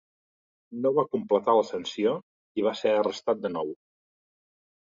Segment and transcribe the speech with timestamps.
[0.85, 2.15] No va completar la sanció
[2.61, 3.71] i va ser arrestat de nou.